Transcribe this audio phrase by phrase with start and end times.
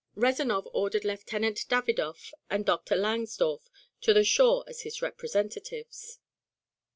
[0.15, 2.95] Rezanov ordered Lieutenant Davidov and Dr.
[2.95, 3.69] Langsdorff
[4.01, 6.17] to the shore as his representatives.